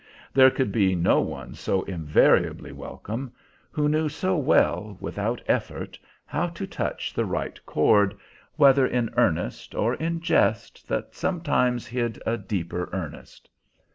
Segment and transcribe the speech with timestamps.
[0.33, 3.31] There could be no one so invariably welcome,
[3.69, 8.15] who knew so well, without effort, how to touch the right chord,
[8.55, 13.47] whether in earnest or in jest that sometimes hid a deeper earnest.